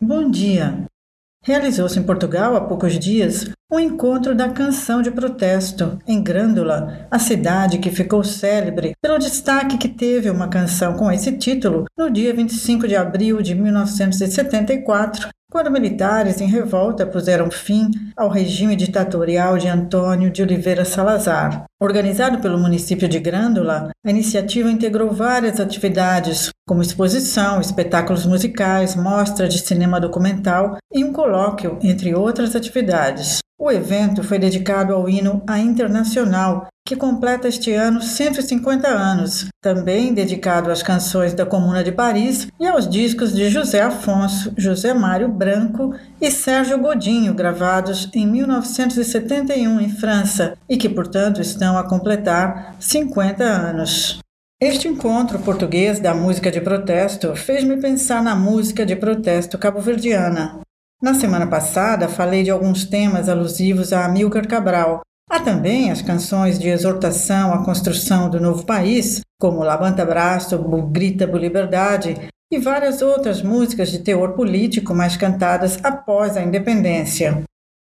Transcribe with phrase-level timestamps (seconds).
[0.00, 0.84] Bom dia.
[1.42, 7.18] Realizou-se em Portugal há poucos dias um encontro da canção de protesto em Grândola, a
[7.18, 12.32] cidade que ficou célebre pelo destaque que teve uma canção com esse título no dia
[12.32, 19.66] 25 de abril de 1974, quando militares em revolta puseram fim ao regime ditatorial de
[19.66, 21.64] Antônio de Oliveira Salazar.
[21.80, 29.48] Organizado pelo município de Grândola, a iniciativa integrou várias atividades, como exposição, espetáculos musicais, mostra
[29.48, 33.38] de cinema documental e um colóquio, entre outras atividades.
[33.58, 40.14] O evento foi dedicado ao hino A Internacional, que completa este ano 150 anos, também
[40.14, 45.28] dedicado às canções da Comuna de Paris e aos discos de José Afonso, José Mário
[45.28, 52.74] Branco e Sérgio Godinho, gravados em 1971 em França e que, portanto, estão a completar
[52.80, 54.18] 50 anos.
[54.58, 60.60] Este encontro português da música de protesto fez-me pensar na música de protesto cabo-verdiana.
[61.02, 65.02] Na semana passada, falei de alguns temas alusivos a Amílcar Cabral.
[65.30, 70.58] Há também as canções de exortação à construção do novo país, como Labanta Braço,
[70.90, 72.16] Grita por Liberdade,
[72.50, 77.42] e várias outras músicas de teor político mais cantadas após a independência.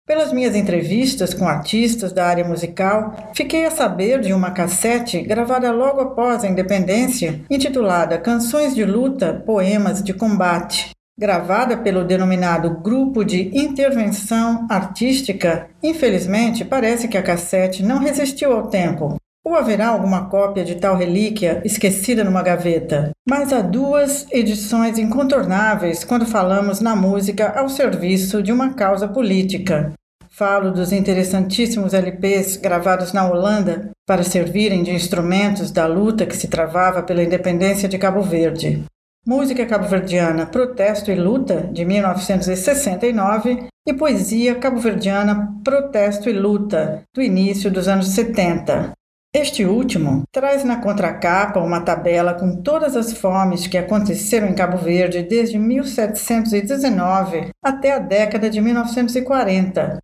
[0.08, 5.72] Pelas minhas entrevistas com artistas da área musical, fiquei a saber de uma cassete gravada
[5.72, 13.24] logo após a independência, intitulada Canções de Luta, Poemas de Combate, gravada pelo denominado Grupo
[13.24, 19.18] de Intervenção Artística, infelizmente parece que a cassete não resistiu ao tempo.
[19.46, 23.12] Ou haverá alguma cópia de tal relíquia esquecida numa gaveta?
[23.30, 29.94] Mas há duas edições incontornáveis quando falamos na música ao serviço de uma causa política.
[30.28, 36.48] Falo dos interessantíssimos LPs gravados na Holanda para servirem de instrumentos da luta que se
[36.48, 38.84] travava pela independência de Cabo Verde.
[39.24, 47.70] Música cabo-verdiana Protesto e Luta, de 1969, e Poesia cabo-verdiana Protesto e Luta, do início
[47.70, 48.94] dos anos 70.
[49.32, 54.78] Este último traz na contracapa uma tabela com todas as fomes que aconteceram em Cabo
[54.78, 60.00] Verde desde 1719 até a década de 1940.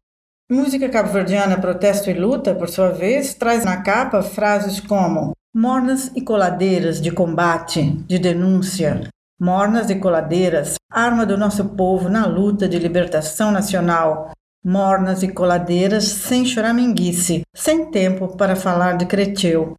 [0.47, 6.21] Música cabo-verdiana Protesto e Luta, por sua vez, traz na capa frases como Mornas e
[6.21, 9.09] coladeiras de combate, de denúncia.
[9.39, 14.31] Mornas e coladeiras, arma do nosso povo na luta de libertação nacional.
[14.65, 19.75] Mornas e coladeiras sem choraminguice, sem tempo para falar de creteu.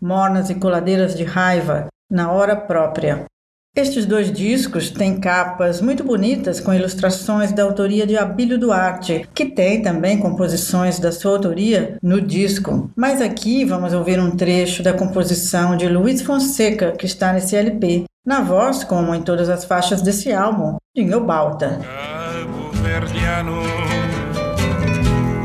[0.00, 3.26] Mornas e coladeiras de raiva, na hora própria.
[3.74, 9.46] Estes dois discos têm capas muito bonitas com ilustrações da autoria de Abílio Duarte, que
[9.46, 12.90] tem também composições da sua autoria no disco.
[12.94, 18.04] Mas aqui vamos ouvir um trecho da composição de Luiz Fonseca, que está nesse LP,
[18.26, 21.80] na voz, como em todas as faixas desse álbum, de Balta.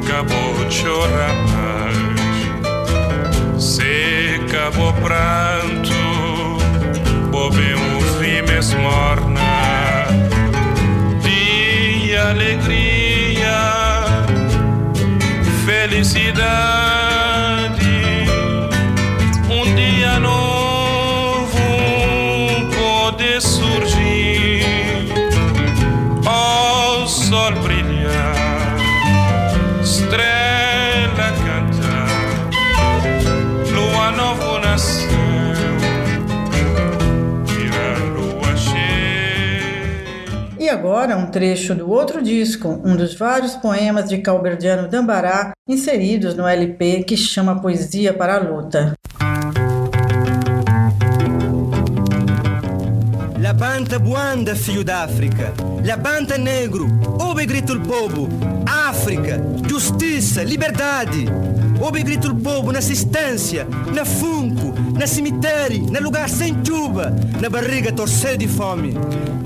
[0.05, 0.33] Cabo
[4.51, 4.91] Cabo
[12.29, 14.03] alegria,
[15.65, 16.86] felicidade.
[41.17, 47.03] Um trecho do outro disco, um dos vários poemas de Calberdiano Dambará inseridos no LP
[47.03, 48.93] que chama Poesia para a Luta.
[53.39, 55.53] La banta buanda, filho da África.
[55.83, 56.87] La banta negro,
[57.19, 58.27] ouve grito o povo.
[59.07, 61.27] África, justiça, liberdade.
[61.79, 67.49] Ouve grito o povo na assistência, na funco, na cemitério, na lugar sem chuva, na
[67.49, 68.95] barriga torcer de fome.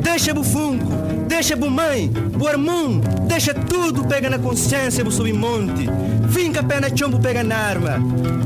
[0.01, 0.91] Deixa o funco,
[1.27, 5.87] deixa bu mãe, bu irmão, deixa tudo pega na consciência bu subir monte.
[6.31, 7.99] Finca pé na chombo pega na arma.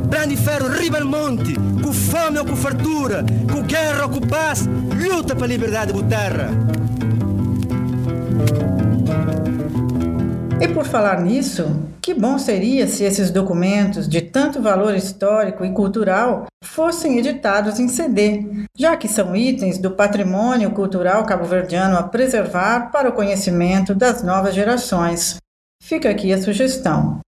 [0.10, 4.68] Brande ferro riba no monte, com fome ou com fartura, com guerra ou com paz,
[4.68, 6.50] luta para a liberdade bu terra.
[10.62, 11.66] E por falar nisso,
[12.02, 17.90] que bom seria se esses documentos de tanto valor histórico e cultural fossem editados em
[17.90, 24.24] CD, já que são itens do patrimônio cultural cabo-verdiano a preservar para o conhecimento das
[24.24, 25.38] novas gerações.
[25.84, 27.20] Fica aqui a sugestão.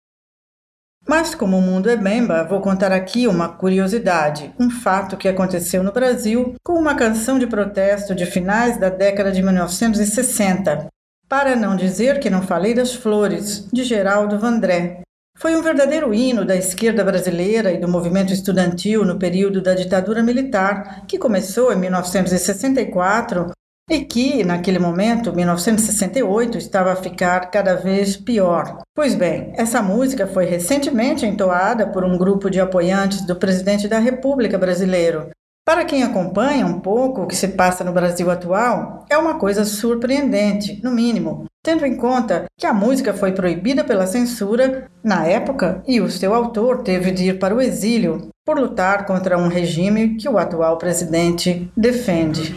[1.05, 5.83] Mas como o mundo é bemba, vou contar aqui uma curiosidade, um fato que aconteceu
[5.83, 10.87] no Brasil com uma canção de protesto de finais da década de 1960,
[11.29, 15.01] Para não dizer que não falei das flores, de Geraldo Vandré.
[15.37, 20.23] Foi um verdadeiro hino da esquerda brasileira e do movimento estudantil no período da ditadura
[20.23, 23.51] militar, que começou em 1964
[23.89, 28.79] e que, naquele momento, 1968, estava a ficar cada vez pior.
[28.95, 33.99] Pois bem, essa música foi recentemente entoada por um grupo de apoiantes do presidente da
[33.99, 35.29] República brasileiro.
[35.67, 39.65] Para quem acompanha um pouco o que se passa no Brasil atual, é uma coisa
[39.65, 45.83] surpreendente, no mínimo, tendo em conta que a música foi proibida pela censura na época
[45.85, 50.15] e o seu autor teve de ir para o exílio por lutar contra um regime
[50.15, 52.55] que o atual presidente defende.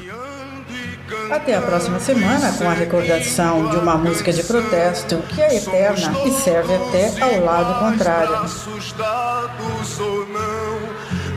[1.33, 6.13] Até a próxima semana com a recordação de uma música de protesto que é eterna
[6.25, 8.37] e serve até ao lado contrário.